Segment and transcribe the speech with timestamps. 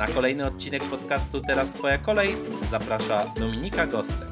[0.00, 4.28] Na kolejny odcinek podcastu Teraz Twoja kolej zaprasza Dominika Gostek.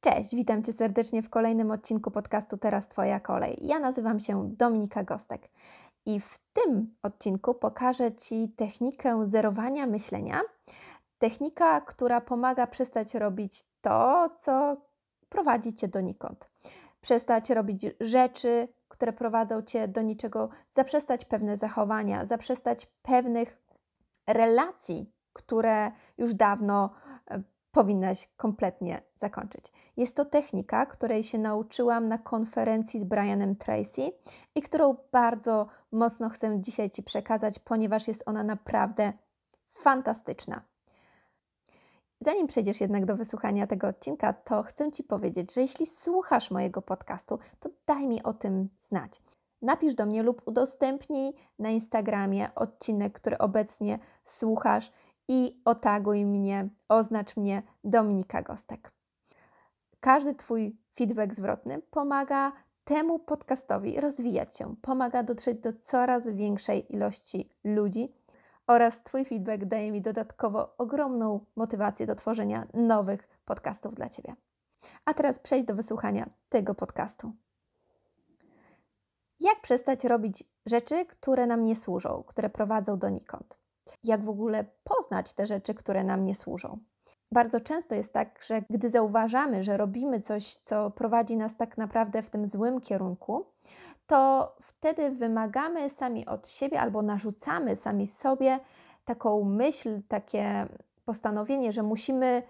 [0.00, 3.58] Cześć, witam Cię serdecznie w kolejnym odcinku podcastu Teraz Twoja kolej.
[3.60, 5.48] Ja nazywam się Dominika Gostek
[6.06, 10.40] i w tym odcinku pokażę Ci technikę zerowania myślenia.
[11.18, 14.76] Technika, która pomaga przestać robić to, co
[15.28, 16.50] prowadzi Cię donikąd.
[17.00, 18.68] Przestać robić rzeczy,
[19.00, 23.62] które prowadzą cię do niczego, zaprzestać pewne zachowania, zaprzestać pewnych
[24.26, 26.90] relacji, które już dawno
[27.30, 29.72] e, powinnaś kompletnie zakończyć.
[29.96, 34.12] Jest to technika, której się nauczyłam na konferencji z Brianem Tracy
[34.54, 39.12] i którą bardzo mocno chcę dzisiaj Ci przekazać, ponieważ jest ona naprawdę
[39.70, 40.62] fantastyczna.
[42.22, 46.82] Zanim przejdziesz jednak do wysłuchania tego odcinka, to chcę Ci powiedzieć, że jeśli słuchasz mojego
[46.82, 49.22] podcastu, to daj mi o tym znać.
[49.62, 54.92] Napisz do mnie lub udostępnij na Instagramie odcinek, który obecnie słuchasz
[55.28, 58.92] i otaguj mnie, oznacz mnie Dominika Gostek.
[60.00, 62.52] Każdy Twój feedback zwrotny pomaga
[62.84, 68.12] temu podcastowi rozwijać się, pomaga dotrzeć do coraz większej ilości ludzi
[68.70, 74.34] oraz Twój feedback daje mi dodatkowo ogromną motywację do tworzenia nowych podcastów dla Ciebie.
[75.04, 77.32] A teraz przejdź do wysłuchania tego podcastu.
[79.40, 83.58] Jak przestać robić rzeczy, które nam nie służą, które prowadzą donikąd?
[84.04, 86.78] Jak w ogóle poznać te rzeczy, które nam nie służą?
[87.32, 92.22] Bardzo często jest tak, że gdy zauważamy, że robimy coś, co prowadzi nas tak naprawdę
[92.22, 93.46] w tym złym kierunku,
[94.10, 98.60] to wtedy wymagamy sami od siebie albo narzucamy sami sobie
[99.04, 100.66] taką myśl, takie
[101.04, 102.42] postanowienie, że musimy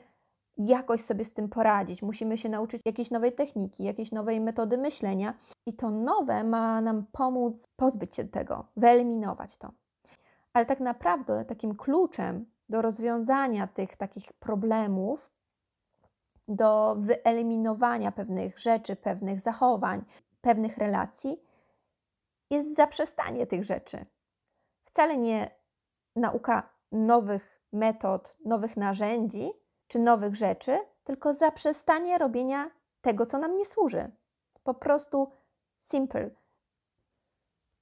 [0.59, 5.35] jakoś sobie z tym poradzić, musimy się nauczyć jakiejś nowej techniki, jakiejś nowej metody myślenia
[5.67, 9.73] i to nowe ma nam pomóc pozbyć się tego, wyeliminować to.
[10.53, 15.31] Ale tak naprawdę takim kluczem do rozwiązania tych takich problemów,
[16.49, 20.05] do wyeliminowania pewnych rzeczy, pewnych zachowań,
[20.41, 21.50] pewnych relacji,
[22.51, 24.07] jest zaprzestanie tych rzeczy.
[24.85, 25.51] Wcale nie
[26.17, 29.51] nauka nowych metod, nowych narzędzi
[29.87, 34.11] czy nowych rzeczy, tylko zaprzestanie robienia tego, co nam nie służy.
[34.63, 35.33] Po prostu
[35.79, 36.31] simple.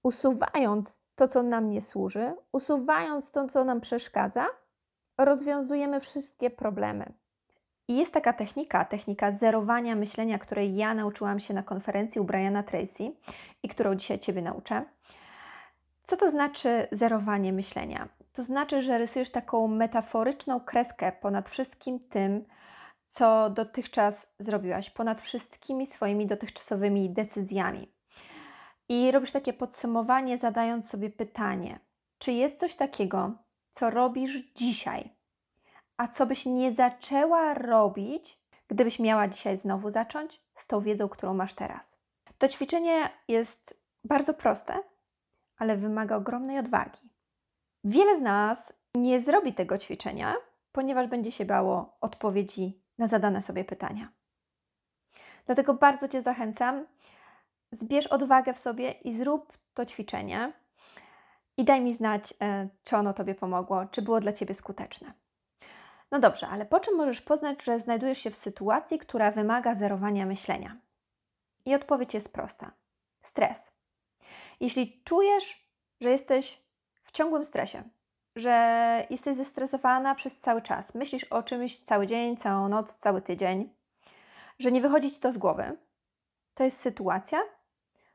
[0.03, 4.47] Usuwając to, co nam nie służy, usuwając to, co nam przeszkadza,
[5.19, 7.13] rozwiązujemy wszystkie problemy.
[7.89, 12.63] I jest taka technika, technika zerowania myślenia, której ja nauczyłam się na konferencji u Briana
[12.63, 13.13] Tracy
[13.63, 14.85] i którą dzisiaj Ciebie nauczę.
[16.07, 18.09] Co to znaczy zerowanie myślenia?
[18.33, 22.45] To znaczy, że rysujesz taką metaforyczną kreskę ponad wszystkim tym,
[23.11, 27.93] co dotychczas zrobiłaś, ponad wszystkimi swoimi dotychczasowymi decyzjami.
[28.89, 31.81] I robisz takie podsumowanie, zadając sobie pytanie:
[32.19, 33.33] czy jest coś takiego,
[33.71, 35.11] co robisz dzisiaj,
[35.99, 38.39] a co byś nie zaczęła robić,
[38.69, 41.99] gdybyś miała dzisiaj znowu zacząć z tą wiedzą, którą masz teraz.
[42.39, 44.83] To ćwiczenie jest bardzo proste,
[45.57, 47.11] ale wymaga ogromnej odwagi.
[47.85, 50.35] Wiele z nas nie zrobi tego ćwiczenia,
[50.73, 54.09] ponieważ będzie się bało odpowiedzi na zadane sobie pytania.
[55.47, 56.87] Dlatego bardzo Cię zachęcam,
[57.73, 60.53] zbierz odwagę w sobie i zrób to ćwiczenie.
[61.57, 65.13] I daj mi znać, e, czy ono Tobie pomogło, czy było dla Ciebie skuteczne.
[66.11, 70.27] No dobrze, ale po czym możesz poznać, że znajdujesz się w sytuacji, która wymaga zerowania
[70.27, 70.77] myślenia?
[71.65, 72.73] I odpowiedź jest prosta:
[73.21, 73.73] stres.
[74.61, 75.69] Jeśli czujesz,
[76.01, 76.63] że jesteś
[77.03, 77.83] w ciągłym stresie,
[78.37, 83.75] że jesteś zestresowana przez cały czas, myślisz o czymś cały dzień, całą noc, cały tydzień,
[84.59, 85.77] że nie wychodzi ci to z głowy,
[86.55, 87.41] to jest sytuacja,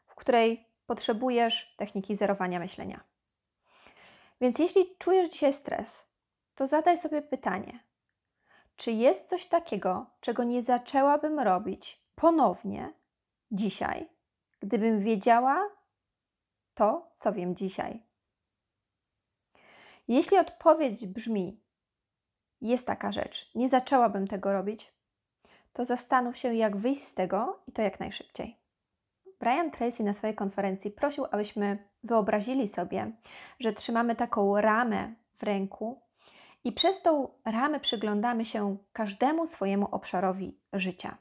[0.05, 3.03] w której potrzebujesz techniki zerowania myślenia.
[4.41, 6.03] Więc jeśli czujesz dzisiaj stres,
[6.55, 7.79] to zadaj sobie pytanie:
[8.75, 12.93] czy jest coś takiego, czego nie zaczęłabym robić ponownie
[13.51, 14.09] dzisiaj,
[14.59, 15.69] gdybym wiedziała
[16.73, 18.03] to, co wiem dzisiaj?
[20.07, 21.61] Jeśli odpowiedź brzmi:
[22.61, 24.93] jest taka rzecz, nie zaczęłabym tego robić,
[25.73, 28.57] to zastanów się, jak wyjść z tego i to jak najszybciej.
[29.39, 33.11] Brian Tracy na swojej konferencji prosił, abyśmy wyobrazili sobie,
[33.59, 36.01] że trzymamy taką ramę w ręku
[36.63, 41.17] I przez tą ramę przyglądamy się każdemu swojemu obszarowi życia.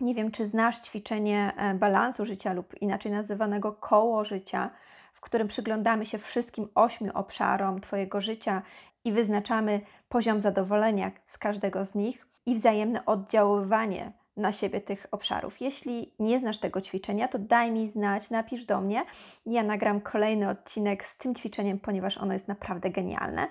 [0.00, 4.70] Nie wiem, czy znasz ćwiczenie e, balansu życia lub inaczej nazywanego koło życia,
[5.12, 8.62] w którym przyglądamy się wszystkim ośmiu obszarom Twojego życia
[9.04, 15.60] i wyznaczamy poziom zadowolenia z każdego z nich i wzajemne oddziaływanie na siebie tych obszarów.
[15.60, 19.04] Jeśli nie znasz tego ćwiczenia, to daj mi znać, napisz do mnie.
[19.46, 23.48] Ja nagram kolejny odcinek z tym ćwiczeniem, ponieważ ono jest naprawdę genialne.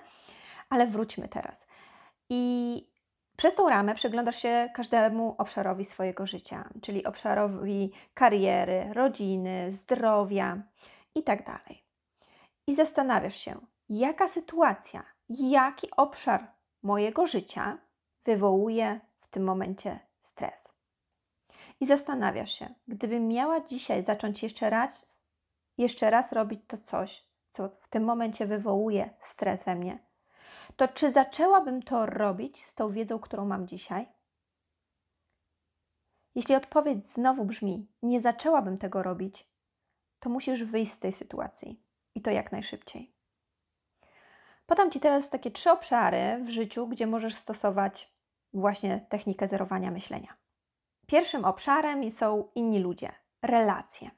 [0.70, 1.66] Ale wróćmy teraz.
[2.28, 2.90] I
[3.36, 10.62] przez tą ramę przyglądasz się każdemu obszarowi swojego życia, czyli obszarowi kariery, rodziny, zdrowia
[11.14, 11.42] itd.
[11.44, 11.68] Tak
[12.66, 16.52] I zastanawiasz się, jaka sytuacja, jaki obszar
[16.82, 17.78] mojego życia
[18.24, 20.74] wywołuje w tym momencie stres.
[21.80, 25.22] I zastanawiasz się, gdybym miała dzisiaj zacząć jeszcze raz,
[25.78, 29.98] jeszcze raz robić to coś, co w tym momencie wywołuje stres we mnie,
[30.80, 34.08] to czy zaczęłabym to robić z tą wiedzą, którą mam dzisiaj?
[36.34, 39.50] Jeśli odpowiedź znowu brzmi: Nie zaczęłabym tego robić,
[40.20, 41.82] to musisz wyjść z tej sytuacji
[42.14, 43.14] i to jak najszybciej.
[44.66, 48.14] Podam Ci teraz takie trzy obszary w życiu, gdzie możesz stosować
[48.52, 50.36] właśnie technikę zerowania myślenia.
[51.06, 53.12] Pierwszym obszarem są inni ludzie,
[53.42, 54.10] relacje.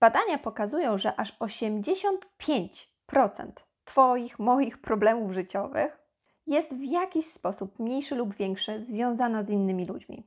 [0.00, 5.98] Badania pokazują, że aż 85% Twoich, moich problemów życiowych
[6.46, 10.26] jest w jakiś sposób mniejszy lub większy związana z innymi ludźmi.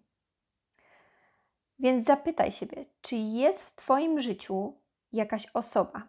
[1.79, 4.73] Więc zapytaj siebie, czy jest w Twoim życiu
[5.11, 6.07] jakaś osoba,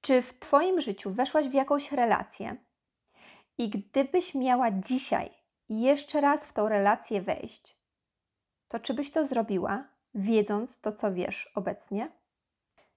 [0.00, 2.56] czy w Twoim życiu weszłaś w jakąś relację
[3.58, 5.30] i gdybyś miała dzisiaj
[5.68, 7.76] jeszcze raz w tą relację wejść,
[8.68, 9.84] to czy byś to zrobiła,
[10.14, 12.12] wiedząc to, co wiesz obecnie?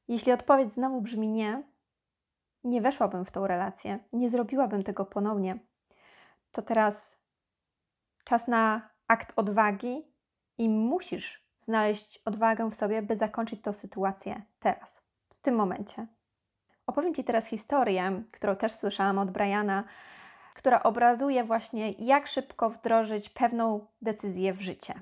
[0.07, 1.70] Jeśli odpowiedź znowu brzmi nie,
[2.63, 5.59] nie weszłabym w tą relację, nie zrobiłabym tego ponownie,
[6.51, 7.17] to teraz
[8.23, 10.05] czas na akt odwagi
[10.57, 16.07] i musisz znaleźć odwagę w sobie, by zakończyć tę sytuację teraz, w tym momencie.
[16.87, 19.83] Opowiem Ci teraz historię, którą też słyszałam od Briana,
[20.55, 24.93] która obrazuje właśnie, jak szybko wdrożyć pewną decyzję w życie.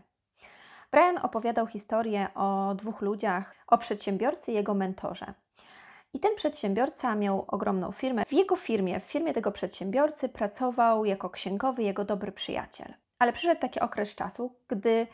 [0.92, 5.34] Brian opowiadał historię o dwóch ludziach, o przedsiębiorcy i jego mentorze.
[6.14, 8.24] I ten przedsiębiorca miał ogromną firmę.
[8.26, 12.94] W jego firmie, w firmie tego przedsiębiorcy pracował jako księgowy jego dobry przyjaciel.
[13.20, 15.08] Ale przyszedł taki okres czasu, gdy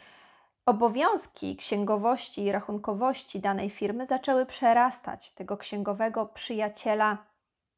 [0.65, 7.17] obowiązki księgowości i rachunkowości danej firmy zaczęły przerastać tego księgowego przyjaciela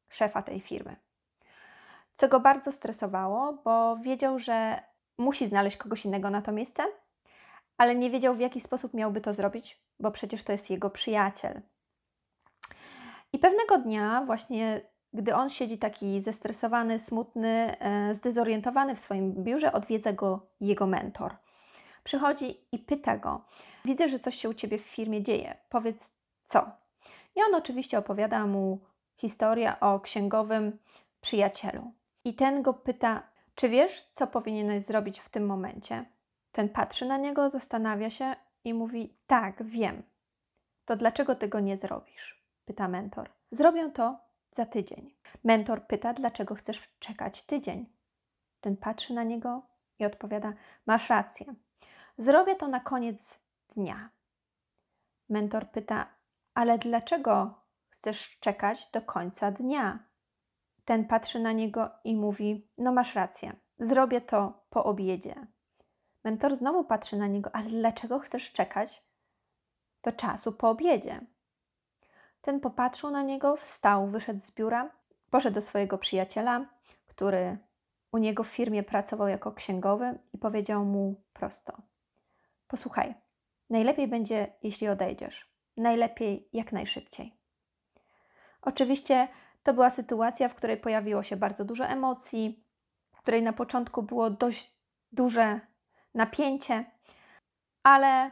[0.08, 0.96] szefa tej firmy.
[2.16, 4.82] Co go bardzo stresowało, bo wiedział, że
[5.18, 6.82] musi znaleźć kogoś innego na to miejsce,
[7.78, 11.60] ale nie wiedział w jaki sposób miałby to zrobić, bo przecież to jest jego przyjaciel.
[13.32, 14.80] I pewnego dnia, właśnie
[15.12, 21.36] gdy on siedzi taki zestresowany, smutny, e, zdezorientowany w swoim biurze, odwiedza go jego mentor.
[22.04, 23.44] Przychodzi i pyta go:
[23.84, 25.56] Widzę, że coś się u ciebie w firmie dzieje.
[25.68, 26.12] Powiedz
[26.44, 26.70] co?
[27.36, 28.80] I on oczywiście opowiada mu
[29.16, 30.78] historię o księgowym
[31.20, 31.92] przyjacielu.
[32.24, 33.22] I ten go pyta:
[33.54, 36.04] Czy wiesz, co powinieneś zrobić w tym momencie?
[36.52, 38.34] Ten patrzy na niego, zastanawia się
[38.64, 40.02] i mówi: Tak, wiem.
[40.84, 42.37] To dlaczego tego nie zrobisz?
[42.68, 43.30] Pyta mentor.
[43.50, 44.18] Zrobię to
[44.50, 45.14] za tydzień.
[45.44, 47.86] Mentor pyta, dlaczego chcesz czekać tydzień.
[48.60, 49.62] Ten patrzy na niego
[49.98, 50.52] i odpowiada:
[50.86, 51.54] Masz rację.
[52.18, 53.38] Zrobię to na koniec
[53.76, 54.10] dnia.
[55.28, 56.06] Mentor pyta:
[56.54, 57.54] Ale dlaczego
[57.88, 59.98] chcesz czekać do końca dnia?
[60.84, 65.46] Ten patrzy na niego i mówi: No, masz rację, zrobię to po obiedzie.
[66.24, 69.04] Mentor znowu patrzy na niego: Ale dlaczego chcesz czekać
[70.02, 71.26] do czasu po obiedzie?
[72.40, 74.90] Ten popatrzył na niego, wstał, wyszedł z biura,
[75.30, 76.66] poszedł do swojego przyjaciela,
[77.06, 77.58] który
[78.12, 81.82] u niego w firmie pracował jako księgowy i powiedział mu prosto:
[82.68, 83.14] Posłuchaj,
[83.70, 85.52] najlepiej będzie, jeśli odejdziesz.
[85.76, 87.36] Najlepiej jak najszybciej.
[88.62, 89.28] Oczywiście
[89.62, 92.64] to była sytuacja, w której pojawiło się bardzo dużo emocji,
[93.12, 94.74] w której na początku było dość
[95.12, 95.60] duże
[96.14, 96.84] napięcie,
[97.82, 98.30] ale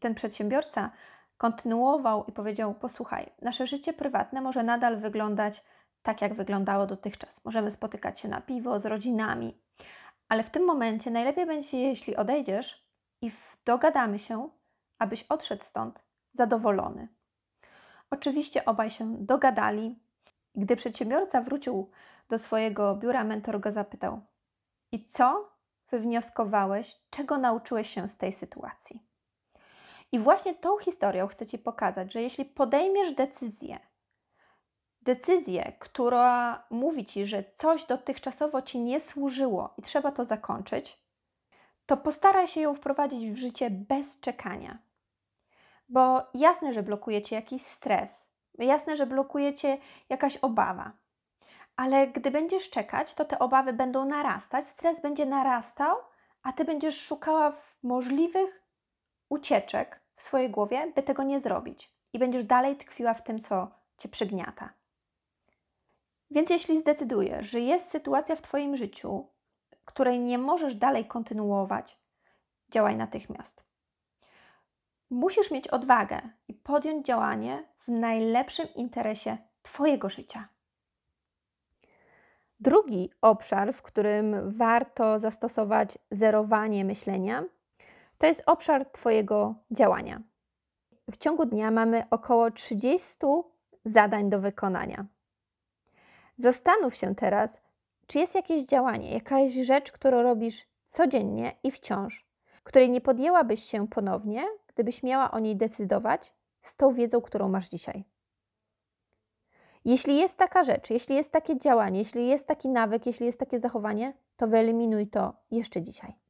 [0.00, 0.90] ten przedsiębiorca
[1.38, 5.64] kontynuował i powiedział: Posłuchaj, nasze życie prywatne może nadal wyglądać
[6.02, 7.44] tak, jak wyglądało dotychczas.
[7.44, 9.60] Możemy spotykać się na piwo z rodzinami,
[10.28, 12.86] ale w tym momencie najlepiej będzie, jeśli odejdziesz
[13.22, 13.30] i
[13.64, 14.48] dogadamy się,
[14.98, 17.08] abyś odszedł stąd zadowolony.
[18.10, 19.98] Oczywiście obaj się dogadali.
[20.54, 21.90] Gdy przedsiębiorca wrócił
[22.28, 24.20] do swojego biura, mentor go zapytał:
[24.92, 25.50] I co
[25.90, 29.06] wywnioskowałeś, czego nauczyłeś się z tej sytuacji?
[30.16, 33.78] I właśnie tą historią chcę Ci pokazać, że jeśli podejmiesz decyzję
[35.02, 40.98] decyzję, która mówi ci, że coś dotychczasowo ci nie służyło i trzeba to zakończyć,
[41.86, 44.78] to postaraj się ją wprowadzić w życie bez czekania.
[45.88, 50.92] Bo jasne, że blokuje cię jakiś stres, jasne, że blokuje cię jakaś obawa,
[51.76, 55.96] ale gdy będziesz czekać, to te obawy będą narastać, stres będzie narastał,
[56.42, 58.62] a ty będziesz szukała możliwych
[59.28, 61.90] ucieczek w swojej głowie, by tego nie zrobić.
[62.12, 64.72] I będziesz dalej tkwiła w tym, co cię przygniata.
[66.30, 69.26] Więc jeśli zdecydujesz, że jest sytuacja w Twoim życiu,
[69.84, 71.98] której nie możesz dalej kontynuować,
[72.70, 73.64] działaj natychmiast.
[75.10, 80.48] Musisz mieć odwagę i podjąć działanie w najlepszym interesie Twojego życia.
[82.60, 87.44] Drugi obszar, w którym warto zastosować zerowanie myślenia,
[88.18, 90.22] to jest obszar Twojego działania.
[91.10, 93.16] W ciągu dnia mamy około 30
[93.84, 95.06] zadań do wykonania.
[96.36, 97.60] Zastanów się teraz,
[98.06, 102.26] czy jest jakieś działanie, jakaś rzecz, którą robisz codziennie i wciąż,
[102.64, 107.68] której nie podjęłabyś się ponownie, gdybyś miała o niej decydować z tą wiedzą, którą masz
[107.68, 108.04] dzisiaj.
[109.84, 113.60] Jeśli jest taka rzecz, jeśli jest takie działanie, jeśli jest taki nawyk, jeśli jest takie
[113.60, 116.25] zachowanie, to wyeliminuj to jeszcze dzisiaj.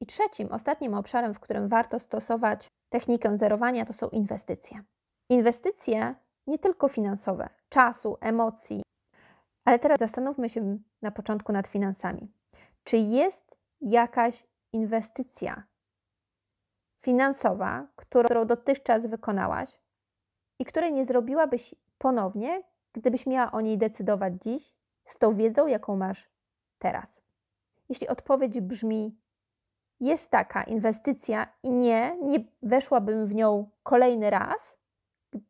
[0.00, 4.82] I trzecim, ostatnim obszarem, w którym warto stosować technikę zerowania, to są inwestycje.
[5.28, 6.14] Inwestycje
[6.46, 8.82] nie tylko finansowe, czasu, emocji,
[9.64, 12.32] ale teraz zastanówmy się na początku nad finansami.
[12.84, 15.64] Czy jest jakaś inwestycja
[17.02, 19.78] finansowa, którą dotychczas wykonałaś
[20.58, 24.74] i której nie zrobiłabyś ponownie, gdybyś miała o niej decydować dziś
[25.04, 26.30] z tą wiedzą, jaką masz
[26.78, 27.22] teraz?
[27.88, 29.18] Jeśli odpowiedź brzmi
[30.04, 34.76] jest taka inwestycja i nie, nie weszłabym w nią kolejny raz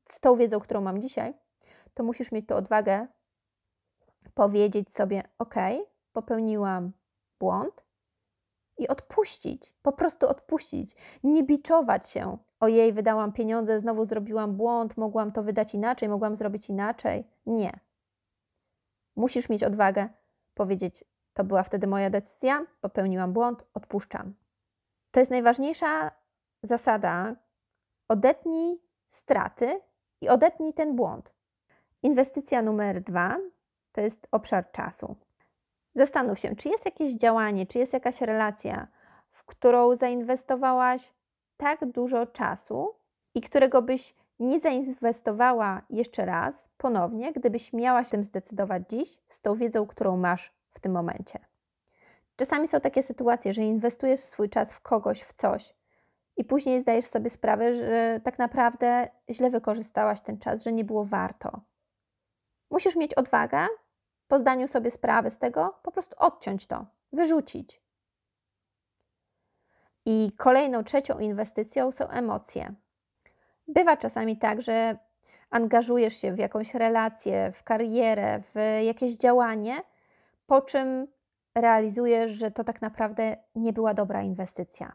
[0.05, 1.35] z tą wiedzą, którą mam dzisiaj,
[1.95, 3.07] to musisz mieć tę odwagę
[4.35, 5.55] powiedzieć sobie: OK,
[6.13, 6.93] popełniłam
[7.41, 7.85] błąd
[8.79, 12.39] i odpuścić, po prostu odpuścić, nie biczować się.
[12.61, 17.25] Ojej, wydałam pieniądze, znowu zrobiłam błąd, mogłam to wydać inaczej, mogłam zrobić inaczej.
[17.47, 17.81] Nie.
[19.17, 20.09] Musisz mieć odwagę
[20.55, 24.35] powiedzieć: To była wtedy moja decyzja, popełniłam błąd, odpuszczam.
[25.15, 26.11] To jest najważniejsza
[26.63, 27.37] zasada.
[28.09, 29.81] Odetnij straty
[30.21, 31.33] i odetnij ten błąd.
[32.03, 33.37] Inwestycja numer dwa
[33.93, 35.17] to jest obszar czasu.
[35.95, 38.89] Zastanów się, czy jest jakieś działanie, czy jest jakaś relacja,
[39.31, 41.13] w którą zainwestowałaś
[41.57, 42.95] tak dużo czasu
[43.35, 49.55] i którego byś nie zainwestowała jeszcze raz, ponownie, gdybyś miała się zdecydować dziś z tą
[49.55, 51.54] wiedzą, którą masz w tym momencie.
[52.37, 55.75] Czasami są takie sytuacje, że inwestujesz swój czas w kogoś, w coś
[56.37, 61.05] i później zdajesz sobie sprawę, że tak naprawdę źle wykorzystałaś ten czas, że nie było
[61.05, 61.61] warto.
[62.71, 63.67] Musisz mieć odwagę
[64.29, 67.83] po zdaniu sobie sprawy z tego, po prostu odciąć to, wyrzucić.
[70.07, 72.75] I kolejną, trzecią inwestycją są emocje.
[73.69, 74.99] Bywa czasami tak, że
[75.51, 79.83] angażujesz się w jakąś relację, w karierę, w jakieś działanie,
[80.47, 81.07] po czym
[81.55, 84.93] realizujesz, że to tak naprawdę nie była dobra inwestycja.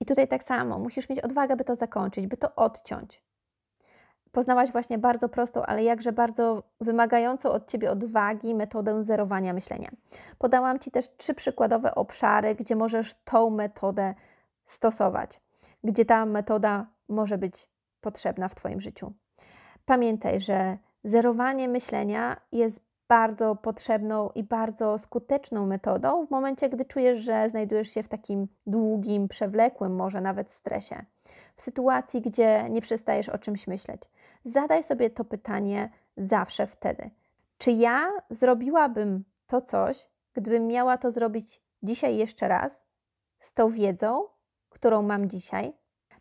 [0.00, 3.22] I tutaj tak samo, musisz mieć odwagę, by to zakończyć, by to odciąć
[4.32, 9.90] poznałaś właśnie bardzo prostą, ale jakże bardzo wymagającą od Ciebie odwagi metodę zerowania myślenia.
[10.38, 14.14] Podałam Ci też trzy przykładowe obszary, gdzie możesz tą metodę
[14.64, 15.40] stosować,
[15.84, 17.68] gdzie ta metoda może być
[18.00, 19.12] potrzebna w Twoim życiu.
[19.84, 27.18] Pamiętaj, że zerowanie myślenia jest bardzo potrzebną i bardzo skuteczną metodą w momencie, gdy czujesz,
[27.18, 31.04] że znajdujesz się w takim długim, przewlekłym, może nawet stresie.
[31.56, 34.02] W sytuacji, gdzie nie przestajesz o czymś myśleć.
[34.44, 37.10] Zadaj sobie to pytanie zawsze wtedy.
[37.58, 42.84] Czy ja zrobiłabym to coś, gdybym miała to zrobić dzisiaj jeszcze raz,
[43.38, 44.24] z tą wiedzą,
[44.68, 45.72] którą mam dzisiaj?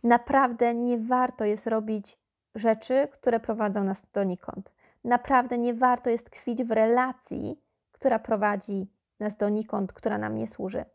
[0.03, 2.17] Naprawdę nie warto jest robić
[2.55, 4.73] rzeczy, które prowadzą nas donikąd.
[5.07, 7.61] Naprawdę nie warto jest tkwić w relacji,
[7.91, 8.87] która prowadzi
[9.19, 10.85] nas donikąd, która nam nie służy.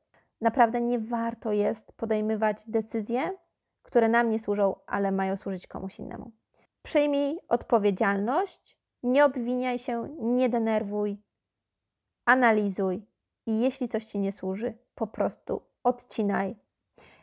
[0.41, 3.33] Naprawdę nie warto jest podejmować decyzje,
[3.83, 6.31] które nam nie służą, ale mają służyć komuś innemu.
[6.83, 11.23] Przyjmij odpowiedzialność, nie obwiniaj się, nie denerwuj,
[12.25, 13.07] analizuj
[13.47, 16.57] i jeśli coś Ci nie służy, po prostu odcinaj.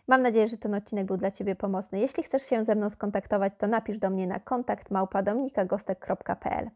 [0.10, 2.00] Mam nadzieję, że ten odcinek był dla Ciebie pomocny.
[2.00, 6.70] Jeśli chcesz się ze mną skontaktować, to napisz do mnie na kontakt małpadominikagostek.pl.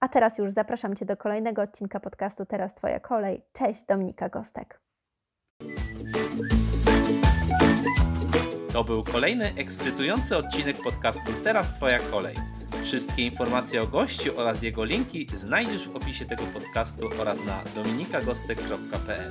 [0.00, 3.42] A teraz już zapraszam Cię do kolejnego odcinka podcastu Teraz Twoja kolej.
[3.52, 4.80] Cześć, Dominika Gostek.
[8.72, 12.36] To był kolejny ekscytujący odcinek podcastu Teraz Twoja kolej.
[12.82, 19.30] Wszystkie informacje o gościu oraz jego linki znajdziesz w opisie tego podcastu oraz na dominikagostek.pl.